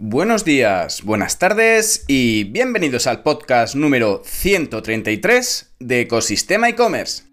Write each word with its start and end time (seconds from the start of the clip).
Buenos 0.00 0.44
días, 0.44 1.02
buenas 1.02 1.40
tardes 1.40 2.04
y 2.06 2.44
bienvenidos 2.44 3.08
al 3.08 3.24
podcast 3.24 3.74
número 3.74 4.22
133 4.24 5.74
de 5.80 6.02
Ecosistema 6.02 6.68
e-commerce. 6.68 7.27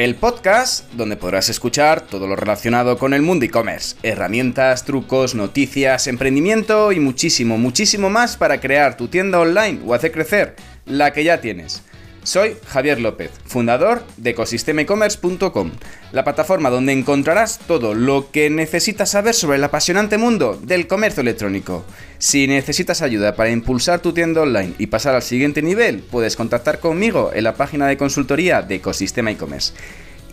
El 0.00 0.14
podcast 0.14 0.90
donde 0.94 1.18
podrás 1.18 1.50
escuchar 1.50 2.00
todo 2.00 2.26
lo 2.26 2.34
relacionado 2.34 2.96
con 2.96 3.12
el 3.12 3.20
mundo 3.20 3.44
e-commerce, 3.44 3.96
herramientas, 4.02 4.86
trucos, 4.86 5.34
noticias, 5.34 6.06
emprendimiento 6.06 6.90
y 6.90 6.98
muchísimo, 6.98 7.58
muchísimo 7.58 8.08
más 8.08 8.38
para 8.38 8.62
crear 8.62 8.96
tu 8.96 9.08
tienda 9.08 9.38
online 9.38 9.78
o 9.84 9.92
hacer 9.92 10.10
crecer 10.10 10.56
la 10.86 11.12
que 11.12 11.22
ya 11.22 11.42
tienes. 11.42 11.82
Soy 12.22 12.56
Javier 12.66 13.00
López, 13.00 13.30
fundador 13.46 14.02
de 14.18 14.30
ecosistemaecommerce.com, 14.30 15.70
la 16.12 16.22
plataforma 16.22 16.68
donde 16.68 16.92
encontrarás 16.92 17.58
todo 17.66 17.94
lo 17.94 18.30
que 18.30 18.50
necesitas 18.50 19.10
saber 19.10 19.34
sobre 19.34 19.56
el 19.56 19.64
apasionante 19.64 20.18
mundo 20.18 20.58
del 20.62 20.86
comercio 20.86 21.22
electrónico. 21.22 21.84
Si 22.18 22.46
necesitas 22.46 23.00
ayuda 23.00 23.36
para 23.36 23.50
impulsar 23.50 24.00
tu 24.00 24.12
tienda 24.12 24.42
online 24.42 24.74
y 24.78 24.88
pasar 24.88 25.14
al 25.14 25.22
siguiente 25.22 25.62
nivel, 25.62 26.00
puedes 26.00 26.36
contactar 26.36 26.78
conmigo 26.78 27.30
en 27.34 27.44
la 27.44 27.54
página 27.54 27.86
de 27.86 27.96
consultoría 27.96 28.60
de 28.60 28.76
Ecosistema 28.76 29.30
e-commerce. 29.30 29.72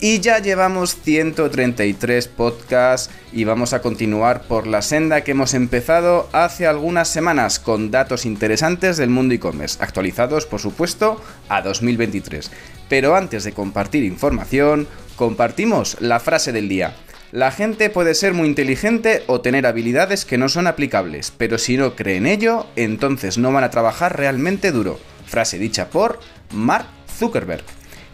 Y 0.00 0.20
ya 0.20 0.38
llevamos 0.38 0.94
133 1.02 2.28
podcasts 2.28 3.12
y 3.32 3.42
vamos 3.42 3.72
a 3.72 3.82
continuar 3.82 4.42
por 4.42 4.68
la 4.68 4.80
senda 4.80 5.22
que 5.22 5.32
hemos 5.32 5.54
empezado 5.54 6.28
hace 6.32 6.68
algunas 6.68 7.08
semanas 7.08 7.58
con 7.58 7.90
datos 7.90 8.24
interesantes 8.24 8.96
del 8.96 9.10
mundo 9.10 9.34
e-commerce, 9.34 9.82
actualizados 9.82 10.46
por 10.46 10.60
supuesto 10.60 11.20
a 11.48 11.62
2023. 11.62 12.48
Pero 12.88 13.16
antes 13.16 13.42
de 13.42 13.50
compartir 13.50 14.04
información, 14.04 14.86
compartimos 15.16 15.96
la 16.00 16.20
frase 16.20 16.52
del 16.52 16.68
día. 16.68 16.94
La 17.32 17.50
gente 17.50 17.90
puede 17.90 18.14
ser 18.14 18.34
muy 18.34 18.46
inteligente 18.46 19.24
o 19.26 19.40
tener 19.40 19.66
habilidades 19.66 20.24
que 20.24 20.38
no 20.38 20.48
son 20.48 20.68
aplicables, 20.68 21.32
pero 21.36 21.58
si 21.58 21.76
no 21.76 21.96
cree 21.96 22.18
en 22.18 22.26
ello, 22.26 22.66
entonces 22.76 23.36
no 23.36 23.50
van 23.50 23.64
a 23.64 23.70
trabajar 23.70 24.16
realmente 24.16 24.70
duro. 24.70 25.00
Frase 25.26 25.58
dicha 25.58 25.90
por 25.90 26.20
Mark 26.52 26.86
Zuckerberg. 27.18 27.64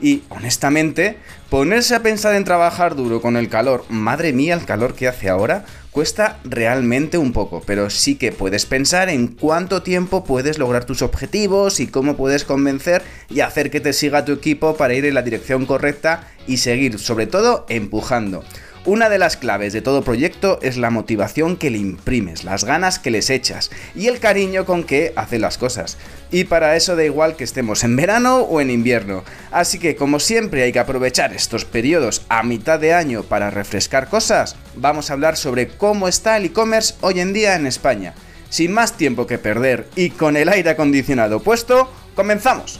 Y 0.01 0.23
honestamente, 0.29 1.17
ponerse 1.51 1.95
a 1.95 2.03
pensar 2.03 2.35
en 2.35 2.45
trabajar 2.45 2.97
duro 2.97 3.21
con 3.21 3.37
el 3.37 3.49
calor, 3.49 3.85
madre 3.89 4.33
mía 4.33 4.55
el 4.55 4.65
calor 4.65 4.95
que 4.95 5.09
hace 5.09 5.29
ahora, 5.29 5.65
cuesta 5.93 6.41
realmente 6.43 7.19
un 7.19 7.33
poco, 7.33 7.63
pero 7.65 7.89
sí 7.89 8.17
que 8.17 8.33
puedes 8.33 8.67
pensar 8.67 9.09
en 9.09 9.29
cuánto 9.29 9.83
tiempo 9.83 10.25
puedes 10.25 10.59
lograr 10.59 10.85
tus 10.85 11.03
objetivos 11.03 11.79
y 11.79 11.87
cómo 11.87 12.17
puedes 12.17 12.45
convencer 12.45 13.03
y 13.31 13.41
hacer 13.41 13.71
que 13.71 13.79
te 13.81 13.93
siga 13.93 14.25
tu 14.25 14.33
equipo 14.33 14.77
para 14.77 14.95
ir 14.95 15.05
en 15.05 15.15
la 15.15 15.23
dirección 15.23 15.67
correcta 15.67 16.29
y 16.49 16.57
seguir, 16.57 16.99
sobre 16.99 17.29
todo, 17.29 17.65
empujando. 17.69 18.43
Una 18.87 19.09
de 19.09 19.19
las 19.19 19.39
claves 19.39 19.73
de 19.73 19.81
todo 19.81 20.05
proyecto 20.05 20.59
es 20.61 20.77
la 20.77 20.91
motivación 20.91 21.57
que 21.57 21.71
le 21.71 21.79
imprimes, 21.79 22.45
las 22.45 22.65
ganas 22.65 22.99
que 22.99 23.11
les 23.11 23.31
echas 23.31 23.71
y 23.95 24.09
el 24.09 24.21
cariño 24.21 24.67
con 24.67 24.85
que 24.85 25.15
haces 25.17 25.41
las 25.41 25.57
cosas. 25.57 25.97
Y 26.31 26.45
para 26.45 26.77
eso 26.77 26.95
da 26.95 27.03
igual 27.03 27.35
que 27.35 27.45
estemos 27.45 27.83
en 27.83 27.97
verano 27.97 28.41
o 28.41 28.61
en 28.61 28.69
invierno. 28.69 29.25
Así 29.51 29.79
que 29.79 29.97
como 29.97 30.21
siempre 30.21 30.65
hay 30.65 30.73
que 30.73 30.81
aprovechar 30.81 31.33
estos 31.33 31.65
periodos 31.65 32.27
a 32.29 32.43
mitad 32.43 32.79
de 32.79 32.93
año 32.93 33.23
para 33.23 33.49
refrescar 33.51 34.11
cosas, 34.11 34.55
vamos 34.77 35.09
a 35.09 35.15
hablar 35.15 35.39
sobre 35.39 35.69
cómo 35.69 36.07
está 36.07 36.37
el 36.37 36.45
e-commerce 36.45 36.95
hoy 37.01 37.21
en 37.21 37.33
día 37.33 37.57
en 37.57 37.67
España. 37.67 38.13
Sin 38.51 38.71
más 38.71 38.99
tiempo 38.99 39.27
que 39.27 39.39
perder 39.39 39.89
y 39.97 40.11
con 40.11 40.37
el 40.37 40.51
aire 40.51 40.69
acondicionado 40.69 41.41
puesto, 41.41 41.91
comenzamos. 42.15 42.79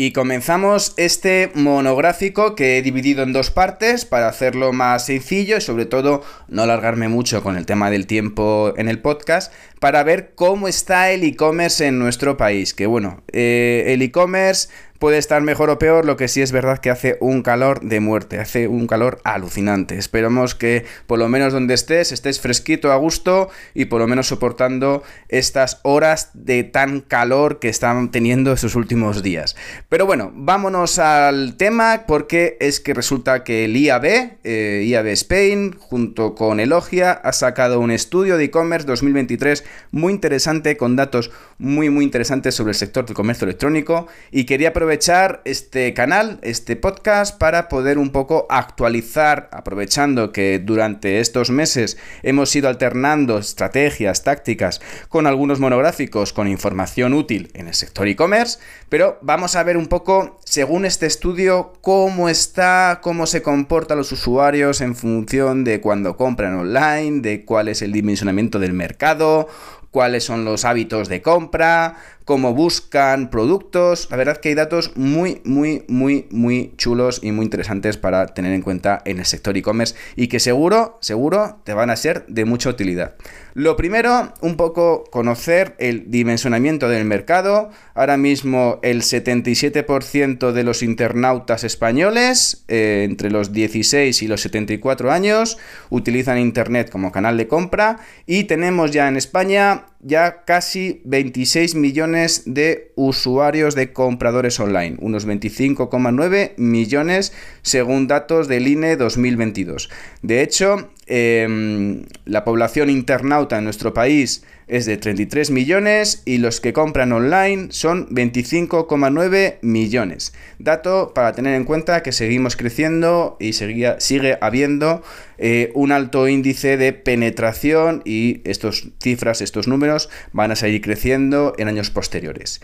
Y 0.00 0.12
comenzamos 0.12 0.94
este 0.96 1.50
monográfico 1.54 2.54
que 2.54 2.78
he 2.78 2.82
dividido 2.82 3.24
en 3.24 3.32
dos 3.32 3.50
partes 3.50 4.04
para 4.04 4.28
hacerlo 4.28 4.72
más 4.72 5.06
sencillo 5.06 5.56
y 5.56 5.60
sobre 5.60 5.86
todo 5.86 6.22
no 6.46 6.62
alargarme 6.62 7.08
mucho 7.08 7.42
con 7.42 7.56
el 7.56 7.66
tema 7.66 7.90
del 7.90 8.06
tiempo 8.06 8.72
en 8.76 8.88
el 8.88 9.00
podcast 9.00 9.52
para 9.80 10.04
ver 10.04 10.34
cómo 10.36 10.68
está 10.68 11.10
el 11.10 11.24
e-commerce 11.24 11.84
en 11.84 11.98
nuestro 11.98 12.36
país. 12.36 12.74
Que 12.74 12.86
bueno, 12.86 13.24
eh, 13.32 13.86
el 13.88 14.02
e-commerce 14.02 14.68
puede 14.98 15.18
estar 15.18 15.42
mejor 15.42 15.70
o 15.70 15.78
peor, 15.78 16.04
lo 16.04 16.16
que 16.16 16.28
sí 16.28 16.42
es 16.42 16.52
verdad 16.52 16.78
que 16.78 16.90
hace 16.90 17.16
un 17.20 17.42
calor 17.42 17.80
de 17.80 18.00
muerte, 18.00 18.38
hace 18.38 18.68
un 18.68 18.86
calor 18.86 19.20
alucinante. 19.24 19.96
Esperemos 19.96 20.54
que 20.54 20.84
por 21.06 21.18
lo 21.18 21.28
menos 21.28 21.52
donde 21.52 21.74
estés, 21.74 22.12
estés 22.12 22.40
fresquito, 22.40 22.92
a 22.92 22.96
gusto 22.96 23.48
y 23.74 23.86
por 23.86 24.00
lo 24.00 24.08
menos 24.08 24.26
soportando 24.26 25.02
estas 25.28 25.80
horas 25.82 26.30
de 26.34 26.64
tan 26.64 27.00
calor 27.00 27.60
que 27.60 27.68
están 27.68 28.10
teniendo 28.10 28.52
estos 28.52 28.74
últimos 28.74 29.22
días. 29.22 29.56
Pero 29.88 30.06
bueno, 30.06 30.32
vámonos 30.34 30.98
al 30.98 31.56
tema 31.56 32.04
porque 32.06 32.56
es 32.60 32.80
que 32.80 32.94
resulta 32.94 33.44
que 33.44 33.64
el 33.64 33.76
IAB, 33.76 34.38
eh, 34.44 34.84
IAB 34.86 35.06
Spain, 35.08 35.76
junto 35.78 36.34
con 36.34 36.60
Elogia, 36.60 37.12
ha 37.12 37.32
sacado 37.32 37.80
un 37.80 37.90
estudio 37.90 38.36
de 38.36 38.44
e-commerce 38.44 38.86
2023 38.86 39.64
muy 39.92 40.12
interesante 40.12 40.76
con 40.76 40.96
datos 40.96 41.30
muy 41.58 41.90
muy 41.90 42.04
interesantes 42.04 42.54
sobre 42.54 42.70
el 42.70 42.76
sector 42.76 43.04
del 43.04 43.14
comercio 43.14 43.44
electrónico 43.44 44.06
y 44.30 44.44
quería 44.44 44.70
aprovechar 44.70 44.87
este 44.90 45.94
canal, 45.94 46.38
este 46.42 46.76
podcast 46.76 47.38
para 47.38 47.68
poder 47.68 47.98
un 47.98 48.10
poco 48.10 48.46
actualizar, 48.48 49.48
aprovechando 49.52 50.32
que 50.32 50.58
durante 50.58 51.20
estos 51.20 51.50
meses 51.50 51.98
hemos 52.22 52.54
ido 52.56 52.68
alternando 52.68 53.38
estrategias, 53.38 54.24
tácticas 54.24 54.80
con 55.08 55.26
algunos 55.26 55.60
monográficos 55.60 56.32
con 56.32 56.48
información 56.48 57.14
útil 57.14 57.50
en 57.54 57.68
el 57.68 57.74
sector 57.74 58.08
e-commerce, 58.08 58.58
pero 58.88 59.18
vamos 59.22 59.56
a 59.56 59.62
ver 59.62 59.76
un 59.76 59.86
poco 59.86 60.38
según 60.44 60.84
este 60.84 61.06
estudio 61.06 61.72
cómo 61.80 62.28
está, 62.28 63.00
cómo 63.02 63.26
se 63.26 63.42
comportan 63.42 63.98
los 63.98 64.12
usuarios 64.12 64.80
en 64.80 64.96
función 64.96 65.64
de 65.64 65.80
cuando 65.80 66.16
compran 66.16 66.54
online, 66.54 67.20
de 67.20 67.44
cuál 67.44 67.68
es 67.68 67.82
el 67.82 67.92
dimensionamiento 67.92 68.58
del 68.58 68.72
mercado, 68.72 69.48
cuáles 69.90 70.24
son 70.24 70.44
los 70.44 70.64
hábitos 70.64 71.08
de 71.08 71.22
compra, 71.22 71.96
cómo 72.24 72.52
buscan 72.52 73.30
productos. 73.30 74.08
La 74.10 74.16
verdad 74.16 74.36
que 74.36 74.50
hay 74.50 74.54
datos 74.54 74.92
muy, 74.96 75.40
muy, 75.44 75.84
muy, 75.88 76.26
muy 76.30 76.74
chulos 76.76 77.20
y 77.22 77.32
muy 77.32 77.44
interesantes 77.44 77.96
para 77.96 78.26
tener 78.26 78.52
en 78.52 78.62
cuenta 78.62 79.00
en 79.04 79.18
el 79.18 79.24
sector 79.24 79.56
e-commerce 79.56 79.94
y 80.14 80.28
que 80.28 80.40
seguro, 80.40 80.98
seguro 81.00 81.60
te 81.64 81.72
van 81.72 81.90
a 81.90 81.96
ser 81.96 82.26
de 82.26 82.44
mucha 82.44 82.68
utilidad. 82.68 83.14
Lo 83.58 83.74
primero, 83.76 84.32
un 84.40 84.56
poco 84.56 85.02
conocer 85.10 85.74
el 85.80 86.12
dimensionamiento 86.12 86.88
del 86.88 87.04
mercado. 87.04 87.70
Ahora 87.92 88.16
mismo 88.16 88.78
el 88.84 89.02
77% 89.02 90.52
de 90.52 90.62
los 90.62 90.84
internautas 90.84 91.64
españoles, 91.64 92.62
eh, 92.68 93.04
entre 93.04 93.32
los 93.32 93.52
16 93.52 94.22
y 94.22 94.28
los 94.28 94.42
74 94.42 95.10
años, 95.10 95.58
utilizan 95.90 96.38
Internet 96.38 96.88
como 96.88 97.10
canal 97.10 97.36
de 97.36 97.48
compra 97.48 97.98
y 98.26 98.44
tenemos 98.44 98.92
ya 98.92 99.08
en 99.08 99.16
España 99.16 99.86
ya 100.00 100.44
casi 100.44 101.02
26 101.04 101.74
millones 101.74 102.42
de 102.46 102.92
usuarios 102.94 103.74
de 103.74 103.92
compradores 103.92 104.60
online, 104.60 104.98
unos 105.00 105.26
25,9 105.26 106.52
millones 106.58 107.32
según 107.62 108.06
datos 108.06 108.46
del 108.46 108.68
INE 108.68 108.96
2022. 108.96 109.90
De 110.22 110.42
hecho, 110.42 110.90
em, 111.08 112.04
la 112.24 112.44
población 112.44 112.90
internauta 112.90 113.58
en 113.58 113.64
nuestro 113.64 113.94
país 113.94 114.44
es 114.68 114.86
de 114.86 114.98
33 114.98 115.50
millones 115.50 116.22
y 116.26 116.38
los 116.38 116.60
que 116.60 116.72
compran 116.72 117.12
online 117.12 117.68
son 117.70 118.08
25,9 118.10 119.58
millones. 119.62 120.34
Dato 120.58 121.12
para 121.14 121.32
tener 121.32 121.54
en 121.54 121.64
cuenta 121.64 122.02
que 122.02 122.12
seguimos 122.12 122.54
creciendo 122.56 123.36
y 123.40 123.54
sigue 123.54 124.38
habiendo 124.40 125.02
eh, 125.38 125.72
un 125.74 125.90
alto 125.90 126.28
índice 126.28 126.76
de 126.76 126.92
penetración 126.92 128.02
y 128.04 128.42
estas 128.44 128.88
cifras, 129.00 129.40
estos 129.40 129.68
números 129.68 130.10
van 130.32 130.50
a 130.50 130.56
seguir 130.56 130.82
creciendo 130.82 131.54
en 131.58 131.68
años 131.68 131.90
posteriores. 131.90 132.60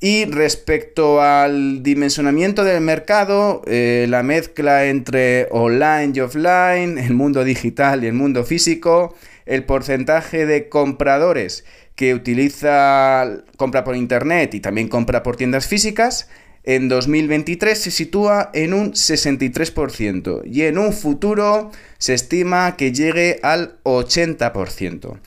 Y 0.00 0.26
respecto 0.26 1.20
al 1.20 1.82
dimensionamiento 1.82 2.62
del 2.62 2.80
mercado, 2.80 3.62
eh, 3.66 4.06
la 4.08 4.22
mezcla 4.22 4.86
entre 4.86 5.48
online 5.50 6.12
y 6.14 6.20
offline, 6.20 6.98
el 6.98 7.14
mundo 7.14 7.42
digital 7.42 8.04
y 8.04 8.06
el 8.06 8.12
mundo 8.14 8.44
físico, 8.44 9.16
el 9.44 9.64
porcentaje 9.64 10.46
de 10.46 10.68
compradores 10.68 11.64
que 11.96 12.14
utiliza 12.14 13.42
compra 13.56 13.82
por 13.82 13.96
internet 13.96 14.54
y 14.54 14.60
también 14.60 14.86
compra 14.86 15.24
por 15.24 15.34
tiendas 15.34 15.66
físicas, 15.66 16.28
en 16.62 16.88
2023 16.88 17.76
se 17.76 17.90
sitúa 17.90 18.50
en 18.54 18.74
un 18.74 18.92
63% 18.92 20.42
y 20.44 20.62
en 20.62 20.78
un 20.78 20.92
futuro 20.92 21.72
se 21.98 22.14
estima 22.14 22.76
que 22.76 22.92
llegue 22.92 23.40
al 23.42 23.82
80%. 23.82 25.18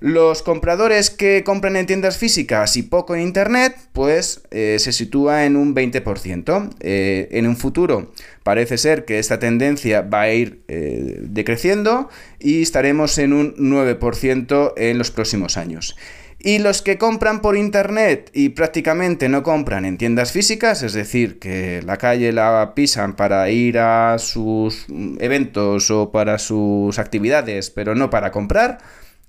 Los 0.00 0.42
compradores 0.42 1.10
que 1.10 1.42
compran 1.42 1.76
en 1.76 1.86
tiendas 1.86 2.18
físicas 2.18 2.76
y 2.76 2.82
poco 2.82 3.14
en 3.14 3.22
internet, 3.22 3.76
pues 3.92 4.42
eh, 4.50 4.76
se 4.78 4.92
sitúa 4.92 5.46
en 5.46 5.56
un 5.56 5.74
20%. 5.74 6.70
Eh, 6.80 7.28
en 7.30 7.46
un 7.46 7.56
futuro 7.56 8.12
parece 8.42 8.78
ser 8.78 9.04
que 9.04 9.18
esta 9.18 9.38
tendencia 9.38 10.02
va 10.02 10.22
a 10.22 10.32
ir 10.32 10.62
eh, 10.68 11.18
decreciendo 11.20 12.08
y 12.38 12.62
estaremos 12.62 13.18
en 13.18 13.32
un 13.32 13.56
9% 13.56 14.74
en 14.76 14.98
los 14.98 15.10
próximos 15.10 15.56
años. 15.56 15.96
Y 16.38 16.58
los 16.58 16.82
que 16.82 16.98
compran 16.98 17.40
por 17.40 17.56
internet 17.56 18.30
y 18.34 18.50
prácticamente 18.50 19.28
no 19.28 19.42
compran 19.42 19.84
en 19.86 19.96
tiendas 19.96 20.32
físicas, 20.32 20.82
es 20.82 20.92
decir, 20.92 21.38
que 21.38 21.82
la 21.84 21.96
calle 21.96 22.30
la 22.30 22.72
pisan 22.74 23.16
para 23.16 23.50
ir 23.50 23.78
a 23.78 24.18
sus 24.18 24.86
eventos 25.18 25.90
o 25.90 26.12
para 26.12 26.38
sus 26.38 26.98
actividades, 26.98 27.70
pero 27.70 27.94
no 27.94 28.10
para 28.10 28.30
comprar, 28.30 28.78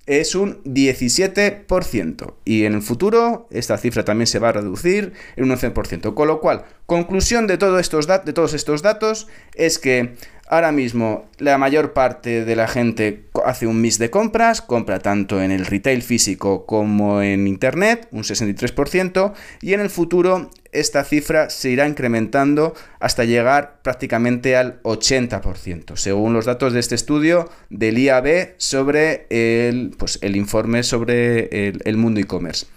es 0.07 0.35
un 0.35 0.63
17%. 0.63 2.33
Y 2.45 2.63
en 2.63 2.73
el 2.73 2.81
futuro 2.81 3.47
esta 3.51 3.77
cifra 3.77 4.03
también 4.03 4.27
se 4.27 4.39
va 4.39 4.49
a 4.49 4.53
reducir 4.53 5.13
en 5.35 5.43
un 5.43 5.51
11%. 5.55 6.13
Con 6.13 6.27
lo 6.27 6.39
cual, 6.39 6.63
conclusión 6.85 7.45
de, 7.45 7.57
todos 7.57 7.79
estos 7.79 8.07
de 8.07 8.33
todos 8.33 8.53
estos 8.53 8.81
datos 8.81 9.27
es 9.53 9.77
que 9.77 10.15
Ahora 10.49 10.71
mismo 10.71 11.29
la 11.39 11.57
mayor 11.57 11.91
parte 11.91 12.45
de 12.45 12.55
la 12.55 12.69
gente 12.69 13.25
hace 13.43 13.67
un 13.67 13.81
mix 13.81 13.97
de 13.97 14.09
compras, 14.09 14.61
compra 14.61 14.99
tanto 14.99 15.41
en 15.41 15.51
el 15.51 15.65
retail 15.65 16.01
físico 16.01 16.65
como 16.65 17.21
en 17.21 17.47
internet, 17.47 18.07
un 18.11 18.23
63%, 18.23 19.33
y 19.61 19.73
en 19.73 19.81
el 19.81 19.89
futuro 19.89 20.49
esta 20.71 21.03
cifra 21.03 21.49
se 21.49 21.71
irá 21.71 21.85
incrementando 21.85 22.73
hasta 23.01 23.25
llegar 23.25 23.81
prácticamente 23.81 24.55
al 24.55 24.81
80%, 24.83 25.97
según 25.97 26.33
los 26.33 26.45
datos 26.45 26.71
de 26.71 26.79
este 26.79 26.95
estudio 26.95 27.49
del 27.69 27.97
IAB 27.97 28.53
sobre 28.55 29.27
el, 29.29 29.95
pues, 29.97 30.17
el 30.21 30.37
informe 30.37 30.83
sobre 30.83 31.67
el, 31.67 31.97
mundo 31.97 32.21
e-commerce. 32.21 32.67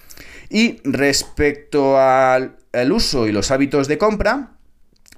Y 0.49 0.81
respecto 0.83 1.99
al 2.01 2.57
uso 2.91 3.29
y 3.29 3.33
los 3.33 3.53
hábitos 3.53 3.87
de 3.87 3.99
compra, 3.99 4.57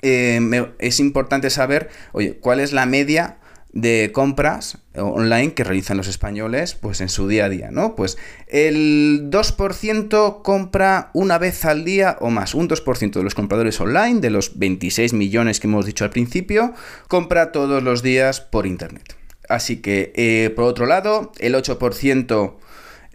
eh, 0.02 0.72
es 0.78 1.00
importante 1.00 1.50
saber, 1.50 1.88
oye, 2.12 2.38
cuál 2.38 2.60
es 2.60 2.72
la 2.72 2.86
media 2.86 3.38
de 3.72 4.10
compras 4.12 4.78
online 4.94 5.54
que 5.54 5.64
realizan 5.64 5.96
los 5.96 6.06
españoles 6.06 6.74
pues 6.74 7.00
en 7.00 7.08
su 7.08 7.26
día 7.26 7.46
a 7.46 7.48
día, 7.48 7.70
¿no? 7.70 7.96
Pues 7.96 8.18
el 8.48 9.30
2% 9.30 10.42
compra 10.42 11.10
una 11.14 11.38
vez 11.38 11.64
al 11.64 11.84
día 11.84 12.18
o 12.20 12.30
más, 12.30 12.54
un 12.54 12.68
2% 12.68 13.12
de 13.12 13.22
los 13.22 13.34
compradores 13.34 13.80
online, 13.80 14.20
de 14.20 14.30
los 14.30 14.58
26 14.58 15.14
millones 15.14 15.58
que 15.58 15.66
hemos 15.68 15.86
dicho 15.86 16.04
al 16.04 16.10
principio, 16.10 16.74
compra 17.08 17.52
todos 17.52 17.82
los 17.82 18.02
días 18.02 18.40
por 18.40 18.66
internet. 18.66 19.16
Así 19.48 19.78
que, 19.78 20.12
eh, 20.16 20.50
por 20.54 20.64
otro 20.64 20.86
lado, 20.86 21.32
el 21.38 21.54
8% 21.54 22.58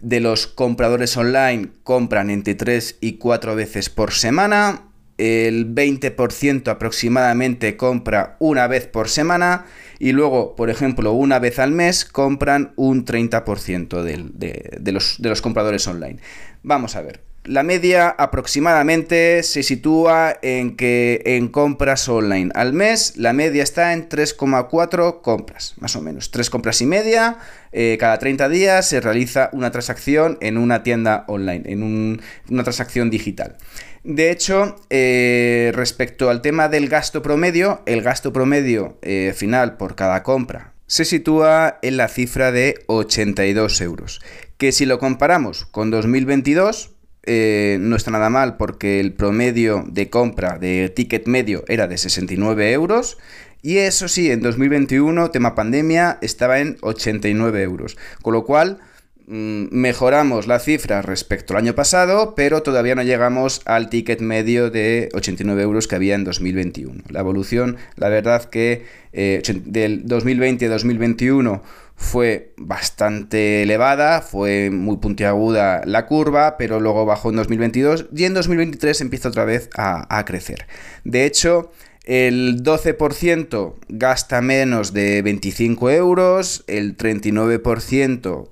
de 0.00 0.20
los 0.20 0.46
compradores 0.46 1.16
online 1.16 1.68
compran 1.82 2.30
entre 2.30 2.54
3 2.54 2.98
y 3.00 3.14
4 3.14 3.56
veces 3.56 3.90
por 3.90 4.12
semana, 4.12 4.87
el 5.18 5.74
20% 5.74 6.68
aproximadamente 6.68 7.76
compra 7.76 8.36
una 8.38 8.66
vez 8.68 8.86
por 8.86 9.08
semana 9.08 9.66
y 9.98 10.12
luego, 10.12 10.54
por 10.54 10.70
ejemplo, 10.70 11.12
una 11.12 11.40
vez 11.40 11.58
al 11.58 11.72
mes 11.72 12.04
compran 12.04 12.72
un 12.76 13.04
30% 13.04 14.02
de, 14.02 14.92
los, 14.92 15.42
compradores 15.42 15.86
online. 15.88 16.18
Vamos 16.62 16.94
a 16.94 17.02
ver. 17.02 17.20
La 17.44 17.62
media 17.62 18.10
aproximadamente 18.10 19.42
se 19.42 19.62
sitúa 19.62 20.36
en 20.42 20.76
que 20.76 21.22
en 21.24 21.48
compras 21.48 22.06
online 22.08 22.50
al 22.54 22.74
mes 22.74 23.16
la 23.16 23.32
media 23.32 23.62
está 23.62 23.94
en 23.94 24.08
3,4 24.08 25.22
compras, 25.22 25.74
más 25.78 25.96
o 25.96 26.02
menos. 26.02 26.30
3 26.30 26.50
compras 26.50 26.82
y 26.82 26.86
media. 26.86 27.38
Eh, 27.72 27.96
cada 27.98 28.18
30 28.18 28.50
días 28.50 28.86
se 28.86 29.00
realiza 29.00 29.48
una 29.52 29.70
transacción 29.70 30.36
en 30.42 30.58
una 30.58 30.82
tienda 30.82 31.24
online, 31.26 31.62
en 31.72 32.20
una 32.50 32.62
transacción 32.64 33.08
digital. 33.08 33.56
De 34.04 34.30
hecho, 34.30 34.76
eh, 34.90 35.72
respecto 35.74 36.30
al 36.30 36.42
tema 36.42 36.68
del 36.68 36.88
gasto 36.88 37.22
promedio, 37.22 37.82
el 37.86 38.02
gasto 38.02 38.32
promedio 38.32 38.98
eh, 39.02 39.32
final 39.36 39.76
por 39.76 39.94
cada 39.96 40.22
compra 40.22 40.74
se 40.88 41.04
sitúa 41.04 41.78
en 41.82 41.98
la 41.98 42.08
cifra 42.08 42.50
de 42.50 42.82
82 42.86 43.80
euros, 43.82 44.20
que 44.56 44.72
si 44.72 44.86
lo 44.86 44.98
comparamos 44.98 45.66
con 45.66 45.90
2022, 45.90 46.92
eh, 47.24 47.76
no 47.78 47.94
está 47.94 48.10
nada 48.10 48.30
mal 48.30 48.56
porque 48.56 48.98
el 48.98 49.12
promedio 49.12 49.84
de 49.86 50.08
compra 50.08 50.58
de 50.58 50.88
ticket 50.88 51.26
medio 51.26 51.62
era 51.68 51.86
de 51.86 51.98
69 51.98 52.72
euros. 52.72 53.18
Y 53.60 53.78
eso 53.78 54.08
sí, 54.08 54.30
en 54.30 54.40
2021, 54.40 55.30
tema 55.30 55.54
pandemia, 55.54 56.18
estaba 56.22 56.60
en 56.60 56.78
89 56.80 57.62
euros. 57.62 57.98
Con 58.22 58.32
lo 58.32 58.44
cual, 58.44 58.78
mejoramos 59.28 60.46
la 60.46 60.58
cifra 60.58 61.02
respecto 61.02 61.52
al 61.52 61.58
año 61.58 61.74
pasado, 61.74 62.34
pero 62.34 62.62
todavía 62.62 62.94
no 62.94 63.02
llegamos 63.02 63.60
al 63.66 63.90
ticket 63.90 64.20
medio 64.20 64.70
de 64.70 65.10
89 65.12 65.62
euros 65.62 65.86
que 65.86 65.96
había 65.96 66.14
en 66.14 66.24
2021. 66.24 67.02
La 67.10 67.20
evolución, 67.20 67.76
la 67.96 68.08
verdad 68.08 68.44
que 68.44 68.86
eh, 69.12 69.42
del 69.64 70.06
2020 70.06 70.66
a 70.66 70.68
2021 70.70 71.62
fue 71.94 72.52
bastante 72.56 73.64
elevada, 73.64 74.22
fue 74.22 74.70
muy 74.70 74.96
puntiaguda 74.96 75.82
la 75.84 76.06
curva, 76.06 76.56
pero 76.56 76.80
luego 76.80 77.04
bajó 77.04 77.28
en 77.28 77.36
2022 77.36 78.06
y 78.14 78.24
en 78.24 78.34
2023 78.34 79.00
empieza 79.02 79.28
otra 79.28 79.44
vez 79.44 79.68
a 79.76 80.24
crecer. 80.24 80.66
De 81.04 81.26
hecho, 81.26 81.70
el 82.08 82.62
12% 82.62 83.74
gasta 83.90 84.40
menos 84.40 84.94
de 84.94 85.20
25 85.20 85.90
euros, 85.90 86.64
el 86.66 86.96
39% 86.96 88.48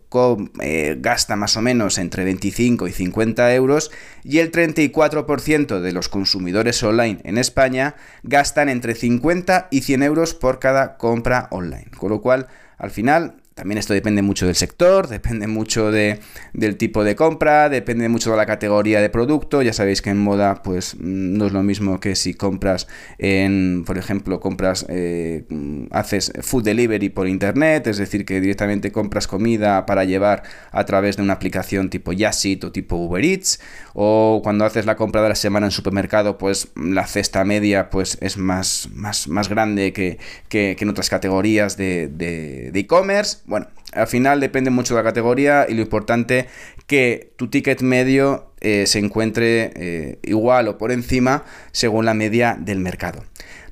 eh, 0.61 0.97
gasta 1.00 1.37
más 1.37 1.56
o 1.56 1.62
menos 1.62 1.97
entre 1.97 2.25
25 2.25 2.87
y 2.87 2.93
50 2.93 3.55
euros 3.55 3.91
y 4.23 4.41
el 4.41 4.53
34% 4.53 5.81
de 5.81 5.93
los 5.93 6.11
consumidores 6.11 6.82
online 6.82 7.20
en 7.25 7.38
España 7.38 7.94
gastan 8.23 8.69
entre 8.69 8.94
50 8.94 9.69
y 9.70 9.81
100 9.81 10.02
euros 10.02 10.35
por 10.35 10.59
cada 10.59 10.99
compra 10.99 11.49
online. 11.50 11.87
Con 11.97 12.11
lo 12.11 12.20
cual, 12.20 12.49
al 12.76 12.91
final, 12.91 13.37
también 13.56 13.79
esto 13.79 13.94
depende 13.94 14.20
mucho 14.20 14.44
del 14.44 14.55
sector, 14.55 15.08
depende 15.17 15.47
mucho 15.47 15.91
de, 15.91 16.20
del 16.53 16.76
tipo 16.76 17.05
de 17.05 17.17
compra, 17.17 17.70
depende 17.70 18.06
mucho 18.11 18.31
de 18.31 18.37
la 18.37 18.44
categoría 18.44 19.00
de 19.00 19.08
producto. 19.08 19.62
Ya 19.62 19.73
sabéis 19.73 20.03
que 20.03 20.11
en 20.11 20.19
moda, 20.19 20.62
pues 20.62 20.94
no 21.00 21.47
es 21.47 21.53
lo 21.53 21.62
mismo 21.62 21.99
que 21.99 22.17
si 22.17 22.35
compras 22.35 22.87
en, 23.17 23.85
por 23.87 23.97
ejemplo, 23.97 24.41
compras, 24.41 24.85
eh, 24.91 25.44
haces 25.91 26.35
food 26.43 26.64
delivery 26.64 27.08
por 27.08 27.29
internet, 27.29 27.87
es 27.87 27.97
decir, 27.97 28.26
que 28.26 28.43
directamente 28.43 28.93
compras 28.93 29.26
comida 29.26 29.87
para 29.87 30.05
llevar 30.05 30.43
a 30.70 30.85
través 30.85 31.17
de 31.17 31.23
una 31.23 31.32
aplicación 31.32 31.88
tipo 31.88 32.12
Yasit 32.12 32.62
o 32.62 32.73
tipo 32.73 32.97
Uber 32.97 33.25
Eats, 33.25 33.59
o 33.94 34.43
cuando 34.44 34.67
haces 34.67 34.85
la 34.85 34.97
compra 34.97 35.23
de 35.23 35.31
la 35.31 35.35
semana 35.35 35.64
en 35.64 35.73
supermercado, 35.73 36.37
pues 36.37 36.69
la 36.76 37.06
cesta 37.06 37.43
media 37.47 37.88
pues 37.88 38.19
es 38.20 38.37
más, 38.37 38.91
más, 38.93 39.29
más 39.29 39.49
grande 39.49 39.94
que, 39.94 40.19
en 40.50 40.88
otras 40.91 41.09
categorías 41.09 41.79
de 41.79 42.70
e-commerce. 42.75 43.46
Bueno, 43.47 43.69
al 43.93 44.07
final 44.07 44.41
depende 44.41 44.71
mucho 44.71 44.95
de 44.95 45.03
la 45.03 45.09
categoría 45.09 45.67
y 45.69 45.75
lo 45.75 45.83
importante 45.83 46.47
que 46.87 47.33
tu 47.37 47.49
ticket 47.49 47.81
medio 47.81 48.53
eh, 48.61 48.87
se 48.87 48.99
encuentre 48.99 49.73
eh, 49.75 50.19
igual 50.23 50.69
o 50.69 50.79
por 50.79 50.93
encima 50.93 51.45
según 51.73 52.05
la 52.05 52.15
media 52.15 52.57
del 52.59 52.81
mercado. 52.81 53.25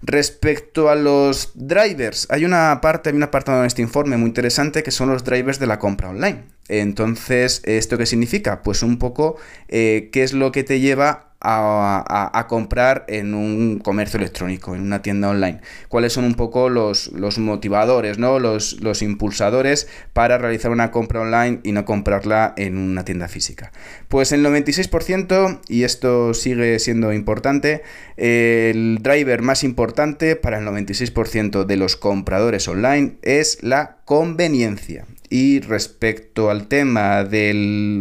Respecto 0.03 0.91
a 0.91 0.95
los 0.95 1.53
drivers, 1.55 2.27
hay 2.31 2.45
una 2.45 2.79
parte, 2.83 3.11
hay 3.11 3.17
un 3.17 3.23
apartado 3.23 3.61
en 3.61 3.67
este 3.67 3.83
informe 3.83 4.17
muy 4.17 4.29
interesante 4.29 4.83
que 4.83 4.91
son 4.91 5.09
los 5.09 5.25
drivers 5.25 5.59
de 5.59 5.67
la 5.67 5.79
compra 5.79 6.11
online. 6.11 6.45
Entonces, 6.69 7.63
¿esto 7.65 7.99
qué 7.99 8.07
significa? 8.07 8.63
Pues 8.63 8.83
un 8.83 8.99
poco 8.99 9.37
eh, 9.69 10.11
qué 10.13 10.23
es 10.23 10.33
lo 10.33 10.53
que 10.53 10.63
te 10.63 10.81
lleva 10.81 11.34
a, 11.45 12.47
comprar 12.49 13.05
en 13.09 13.35
un 13.35 13.79
comercio 13.79 14.19
electrónico, 14.19 14.75
en 14.75 14.83
una 14.83 15.03
tienda 15.03 15.29
online. 15.29 15.61
¿Cuáles 15.89 16.13
son 16.13 16.25
un 16.25 16.35
poco 16.35 16.69
los, 16.69 17.09
los 17.13 17.39
motivadores, 17.39 18.19
¿no? 18.19 18.39
los, 18.39 18.81
los 18.81 19.03
impulsadores 19.03 19.89
para 20.13 20.39
realizar 20.39 20.71
una 20.71 20.91
compra 20.91 21.21
online 21.21 21.61
y 21.63 21.73
no 21.73 21.85
comprarla 21.85 22.55
en 22.57 22.79
una 22.79 23.05
tienda 23.05 23.29
física? 23.29 23.73
Pues 24.09 24.33
el 24.33 24.45
96%, 24.45 25.61
y 25.69 25.83
esto 25.83 26.35
sigue 26.35 26.79
siendo 26.79 27.13
importante, 27.13 27.83
el 28.17 28.99
driver 29.03 29.43
más 29.43 29.65
importante 29.65 30.37
para 30.37 30.59
el 30.59 30.67
96% 30.67 31.65
de 31.65 31.77
los 31.77 31.97
compradores 31.97 32.69
online 32.69 33.17
es 33.23 33.63
la 33.63 33.99
conveniencia. 34.05 35.07
Y 35.31 35.61
respecto 35.61 36.51
al 36.51 36.69
tema 36.69 37.25
de 37.25 37.53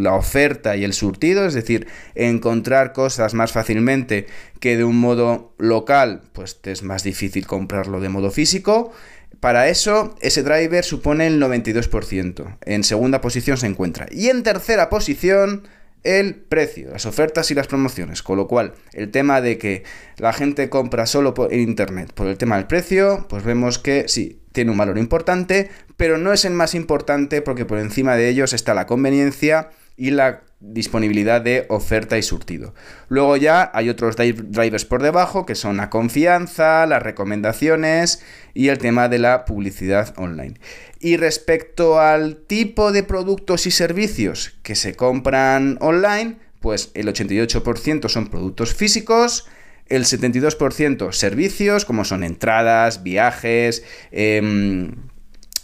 la 0.02 0.14
oferta 0.14 0.76
y 0.76 0.84
el 0.84 0.94
surtido, 0.94 1.46
es 1.46 1.54
decir, 1.54 1.88
encontrar 2.16 2.94
cosas 2.94 3.34
más 3.34 3.52
fácilmente 3.52 4.28
que 4.60 4.78
de 4.78 4.84
un 4.84 5.00
modo 5.00 5.54
local, 5.58 6.22
pues 6.34 6.60
es 6.64 6.84
más 6.84 7.04
difícil 7.04 7.48
comprarlo 7.48 8.02
de 8.02 8.10
modo 8.10 8.30
físico. 8.30 8.92
Para 9.40 9.68
eso, 9.68 10.16
ese 10.22 10.44
driver 10.44 10.84
supone 10.84 11.28
el 11.28 11.42
92%. 11.42 12.58
En 12.66 12.84
segunda 12.84 13.20
posición 13.20 13.58
se 13.58 13.68
encuentra. 13.68 14.08
Y 14.12 14.30
en 14.30 14.44
tercera 14.44 14.90
posición, 14.90 15.64
el 16.04 16.36
precio, 16.36 16.92
las 16.92 17.06
ofertas 17.06 17.50
y 17.52 17.56
las 17.56 17.68
promociones. 17.68 18.22
Con 18.22 18.38
lo 18.38 18.48
cual, 18.48 18.74
el 18.94 19.12
tema 19.12 19.42
de 19.42 19.58
que 19.58 19.84
la 20.18 20.34
gente 20.34 20.70
compra 20.70 21.06
solo 21.06 21.34
por 21.34 21.54
internet 21.54 22.12
por 22.14 22.28
el 22.28 22.38
tema 22.38 22.58
del 22.58 22.68
precio, 22.68 23.26
pues 23.30 23.44
vemos 23.44 23.80
que 23.80 24.08
sí, 24.08 24.40
tiene 24.54 24.72
un 24.72 24.78
valor 24.78 24.98
importante, 24.98 25.70
pero 25.98 26.18
no 26.18 26.32
es 26.32 26.46
el 26.46 26.54
más 26.54 26.74
importante 26.76 27.42
porque 27.42 27.66
por 27.66 27.80
encima 27.80 28.16
de 28.16 28.30
ellos 28.30 28.54
está 28.54 28.74
la 28.74 28.86
conveniencia 28.86 29.70
y 29.98 30.12
la 30.12 30.42
disponibilidad 30.60 31.42
de 31.42 31.66
oferta 31.70 32.18
y 32.18 32.24
surtido. 32.24 32.74
Luego 33.10 33.36
ya 33.36 33.70
hay 33.74 33.90
otros 33.90 34.16
drivers 34.16 34.86
por 34.86 35.04
debajo 35.04 35.46
que 35.46 35.56
son 35.56 35.78
la 35.78 35.90
confianza, 35.90 36.86
las 36.86 37.04
recomendaciones 37.04 38.24
y 38.54 38.70
el 38.70 38.78
tema 38.78 39.10
de 39.10 39.20
la 39.20 39.44
publicidad 39.44 40.14
online. 40.18 40.56
Y 41.00 41.18
respecto 41.18 42.00
al 42.00 42.38
tipo 42.38 42.94
de 42.94 43.04
productos 43.04 43.68
y 43.68 43.72
servicios 43.72 44.58
que 44.64 44.76
se 44.76 44.96
compran 44.96 45.78
online, 45.82 46.38
pues 46.62 46.92
el 46.94 47.08
88% 47.08 48.08
son 48.08 48.28
productos 48.28 48.74
físicos, 48.74 49.46
el 49.88 50.06
72% 50.06 51.12
servicios, 51.12 51.86
como 51.86 52.06
son 52.06 52.24
entradas, 52.24 53.04
viajes, 53.04 53.84
em, 54.12 54.92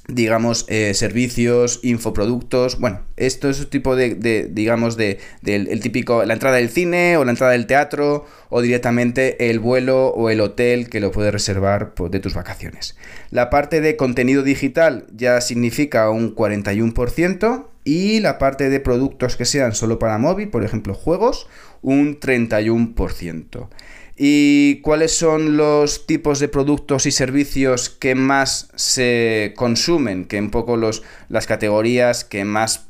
digamos, 0.09 0.65
eh, 0.69 0.93
servicios, 0.93 1.79
infoproductos, 1.83 2.79
bueno, 2.79 3.01
esto 3.15 3.49
es 3.49 3.59
un 3.59 3.69
tipo 3.69 3.95
de, 3.95 4.49
digamos, 4.51 4.97
de, 4.97 5.19
del 5.41 5.79
típico, 5.81 6.25
la 6.25 6.33
entrada 6.33 6.57
del 6.57 6.69
cine 6.69 7.17
o 7.17 7.25
la 7.25 7.31
entrada 7.31 7.53
del 7.53 7.67
teatro 7.67 8.25
o 8.49 8.61
directamente 8.61 9.49
el 9.49 9.59
vuelo 9.59 10.07
o 10.07 10.29
el 10.29 10.41
hotel 10.41 10.89
que 10.89 10.99
lo 10.99 11.11
puedes 11.11 11.31
reservar 11.31 11.93
pues, 11.93 12.11
de 12.11 12.19
tus 12.19 12.33
vacaciones. 12.33 12.97
La 13.29 13.49
parte 13.49 13.81
de 13.81 13.95
contenido 13.95 14.41
digital 14.43 15.05
ya 15.15 15.39
significa 15.41 16.09
un 16.09 16.35
41% 16.35 17.67
y 17.83 18.19
la 18.19 18.37
parte 18.37 18.69
de 18.69 18.79
productos 18.79 19.35
que 19.35 19.45
sean 19.45 19.73
solo 19.73 19.99
para 19.99 20.17
móvil, 20.17 20.49
por 20.49 20.63
ejemplo, 20.63 20.93
juegos, 20.93 21.47
un 21.81 22.19
31%. 22.19 23.69
¿Y 24.21 24.81
cuáles 24.81 25.15
son 25.15 25.55
los 25.55 26.05
tipos 26.05 26.39
de 26.39 26.49
productos 26.49 27.05
y 27.05 27.11
servicios 27.11 27.89
que 27.89 28.15
más 28.15 28.69
se 28.75 29.53
consumen? 29.55 30.25
Que 30.25 30.41
un 30.41 30.51
poco 30.51 30.75
los, 30.75 31.03
las 31.29 31.47
categorías 31.47 32.25
que 32.25 32.43
más, 32.43 32.85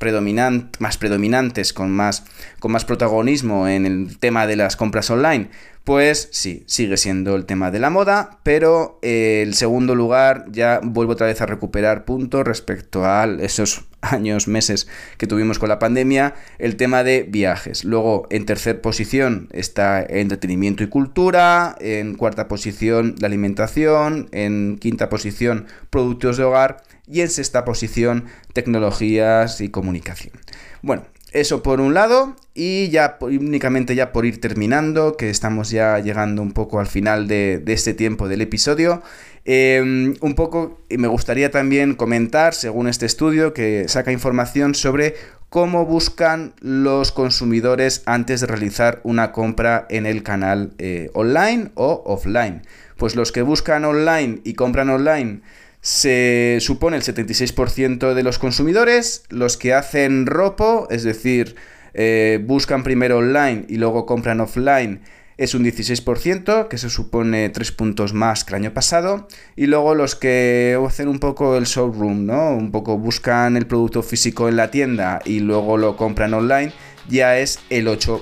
más 0.80 0.98
predominantes, 0.98 1.72
con 1.72 1.92
más, 1.92 2.24
con 2.58 2.72
más 2.72 2.84
protagonismo 2.84 3.68
en 3.68 3.86
el 3.86 4.18
tema 4.18 4.48
de 4.48 4.56
las 4.56 4.74
compras 4.74 5.08
online. 5.08 5.50
Pues 5.90 6.28
sí, 6.30 6.62
sigue 6.66 6.96
siendo 6.96 7.34
el 7.34 7.46
tema 7.46 7.72
de 7.72 7.80
la 7.80 7.90
moda, 7.90 8.38
pero 8.44 9.00
eh, 9.02 9.42
el 9.44 9.54
segundo 9.54 9.96
lugar 9.96 10.44
ya 10.48 10.78
vuelvo 10.84 11.14
otra 11.14 11.26
vez 11.26 11.40
a 11.40 11.46
recuperar 11.46 12.04
puntos 12.04 12.44
respecto 12.44 13.04
a 13.04 13.24
esos 13.40 13.86
años, 14.00 14.46
meses 14.46 14.86
que 15.18 15.26
tuvimos 15.26 15.58
con 15.58 15.68
la 15.68 15.80
pandemia, 15.80 16.36
el 16.60 16.76
tema 16.76 17.02
de 17.02 17.24
viajes. 17.24 17.84
Luego, 17.84 18.28
en 18.30 18.46
tercer 18.46 18.80
posición 18.80 19.48
está 19.50 20.00
entretenimiento 20.00 20.84
y 20.84 20.86
cultura, 20.86 21.74
en 21.80 22.14
cuarta 22.14 22.46
posición 22.46 23.16
la 23.18 23.26
alimentación, 23.26 24.28
en 24.30 24.78
quinta 24.78 25.08
posición 25.08 25.66
productos 25.90 26.36
de 26.36 26.44
hogar 26.44 26.84
y 27.08 27.22
en 27.22 27.28
sexta 27.28 27.64
posición 27.64 28.26
tecnologías 28.52 29.60
y 29.60 29.70
comunicación. 29.70 30.34
Bueno, 30.82 31.02
eso 31.32 31.62
por 31.62 31.80
un 31.80 31.94
lado, 31.94 32.36
y 32.54 32.88
ya 32.88 33.16
únicamente 33.20 33.94
ya 33.94 34.12
por 34.12 34.26
ir 34.26 34.40
terminando, 34.40 35.16
que 35.16 35.30
estamos 35.30 35.70
ya 35.70 35.98
llegando 35.98 36.42
un 36.42 36.52
poco 36.52 36.80
al 36.80 36.86
final 36.86 37.28
de, 37.28 37.62
este 37.66 37.94
tiempo 37.94 38.28
del 38.28 38.40
episodio, 38.40 39.02
em, 39.44 40.14
un 40.20 40.34
poco 40.34 40.80
me 40.90 41.08
gustaría 41.08 41.50
también 41.50 41.94
comentar, 41.94 42.54
según 42.54 42.88
este 42.88 43.06
estudio, 43.06 43.54
que 43.54 43.86
saca 43.88 44.12
información 44.12 44.74
sobre 44.74 45.14
cómo 45.50 45.84
buscan 45.84 46.54
los 46.60 47.12
consumidores 47.12 48.02
antes 48.06 48.40
de 48.40 48.46
realizar 48.46 49.00
una 49.02 49.32
compra 49.32 49.86
en 49.90 50.06
el 50.06 50.22
canal 50.22 50.72
eh, 50.78 51.10
online 51.12 51.72
o 51.74 52.02
offline. 52.06 52.62
Pues 52.96 53.16
los 53.16 53.32
que 53.32 53.42
buscan 53.42 53.84
online 53.84 54.40
y 54.44 54.54
compran 54.54 54.90
online 54.90 55.40
se 55.80 56.58
supone 56.60 56.96
el 56.96 57.02
76% 57.02 58.14
de 58.14 58.22
los 58.22 58.38
consumidores, 58.38 59.24
los 59.28 59.56
que 59.56 59.72
hacen 59.72 60.26
ropo, 60.26 60.88
es 60.90 61.02
decir, 61.02 61.56
eh, 61.94 62.40
buscan 62.44 62.82
primero 62.82 63.18
online 63.18 63.64
y 63.68 63.76
luego 63.76 64.06
compran 64.06 64.40
offline, 64.40 65.00
es 65.38 65.54
un 65.54 65.64
16%, 65.64 66.68
que 66.68 66.76
se 66.76 66.90
supone 66.90 67.48
3 67.48 67.72
puntos 67.72 68.12
más 68.12 68.44
que 68.44 68.54
el 68.54 68.62
año 68.62 68.74
pasado, 68.74 69.26
y 69.56 69.66
luego 69.66 69.94
los 69.94 70.14
que 70.14 70.78
hacen 70.86 71.08
un 71.08 71.18
poco 71.18 71.56
el 71.56 71.64
showroom, 71.64 72.26
¿no? 72.26 72.50
Un 72.50 72.70
poco 72.70 72.98
buscan 72.98 73.56
el 73.56 73.66
producto 73.66 74.02
físico 74.02 74.50
en 74.50 74.56
la 74.56 74.70
tienda 74.70 75.20
y 75.24 75.40
luego 75.40 75.78
lo 75.78 75.96
compran 75.96 76.34
online, 76.34 76.72
ya 77.08 77.38
es 77.38 77.58
el 77.70 77.88
8%. 77.88 78.20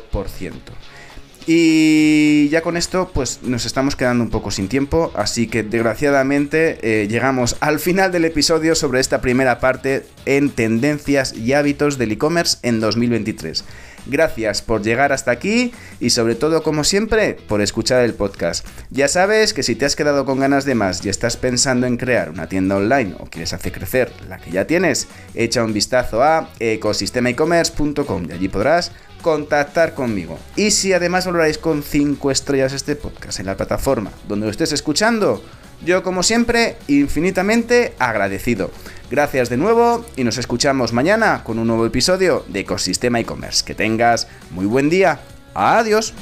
Y 1.51 2.51
ya 2.51 2.61
con 2.61 2.77
esto, 2.77 3.11
pues 3.15 3.41
nos 3.43 3.65
estamos 3.65 3.97
quedando 3.97 4.23
un 4.23 4.29
poco 4.29 4.51
sin 4.51 4.69
tiempo, 4.69 5.11
así 5.17 5.47
que 5.47 5.63
desgraciadamente 5.63 6.79
eh, 6.83 7.09
llegamos 7.09 7.57
al 7.61 7.79
final 7.79 8.13
del 8.13 8.27
episodio 8.27 8.75
sobre 8.75 9.01
esta 9.01 9.23
primera 9.23 9.59
parte 9.59 10.05
en 10.27 10.51
tendencias 10.51 11.33
y 11.33 11.55
hábitos 11.55 11.97
del 11.97 12.13
e-commerce 12.13 12.59
en 12.61 12.81
2023. 12.81 13.65
Gracias 14.05 14.61
por 14.61 14.83
llegar 14.83 15.11
hasta 15.11 15.31
aquí 15.31 15.73
y 16.01 16.11
sobre 16.11 16.35
todo, 16.35 16.63
como 16.63 16.85
siempre, 16.85 17.39
por 17.49 17.63
escuchar 17.63 18.05
el 18.05 18.13
podcast. 18.13 18.67
Ya 18.91 19.09
sabes 19.09 19.55
que 19.55 19.63
si 19.63 19.75
te 19.75 19.87
has 19.87 19.97
quedado 19.97 20.27
con 20.27 20.41
ganas 20.41 20.67
de 20.67 20.75
más 20.75 21.03
y 21.03 21.09
estás 21.09 21.39
pensando 21.39 21.87
en 21.87 21.97
crear 21.97 22.29
una 22.29 22.47
tienda 22.49 22.77
online 22.77 23.15
o 23.21 23.25
quieres 23.25 23.55
hacer 23.55 23.73
crecer 23.73 24.13
la 24.29 24.37
que 24.37 24.51
ya 24.51 24.67
tienes, 24.67 25.09
echa 25.35 25.65
un 25.65 25.73
vistazo 25.73 26.23
a 26.23 26.51
ecosistemaecommerce.com 26.61 28.27
y 28.29 28.33
allí 28.33 28.49
podrás 28.49 28.93
contactar 29.23 29.95
conmigo. 29.95 30.39
Y 30.57 30.71
si 30.71 30.93
además 30.93 31.27
valoráis 31.27 31.59
con 31.59 31.83
5 31.83 32.31
estrellas 32.31 32.73
este 32.73 32.97
podcast 32.97 33.41
en 33.41 33.47
la 33.47 33.57
plataforma 33.57 34.11
donde 34.27 34.47
lo 34.47 34.51
estés 34.51 34.73
escuchando, 34.73 35.43
yo 35.85 36.03
como 36.03 36.23
siempre 36.23 36.77
infinitamente 36.89 37.95
agradecido. 37.99 38.71
Gracias 39.11 39.49
de 39.49 39.57
nuevo 39.57 40.05
y 40.17 40.25
nos 40.25 40.39
escuchamos 40.39 40.93
mañana 40.93 41.43
con 41.45 41.59
un 41.59 41.67
nuevo 41.67 41.87
episodio 41.87 42.45
de 42.49 42.61
Ecosistema 42.61 43.21
e-commerce. 43.21 43.65
Que 43.65 43.75
tengas 43.75 44.29
muy 44.51 44.67
buen 44.67 44.91
día. 44.91 45.21
Adiós. 45.55 46.15